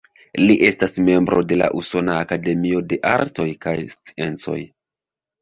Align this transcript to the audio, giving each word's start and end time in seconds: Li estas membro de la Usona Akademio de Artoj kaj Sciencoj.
Li 0.43 0.53
estas 0.69 0.95
membro 1.09 1.43
de 1.51 1.57
la 1.63 1.67
Usona 1.81 2.15
Akademio 2.23 2.81
de 2.95 2.99
Artoj 3.11 3.47
kaj 3.69 3.77
Sciencoj. 3.93 4.59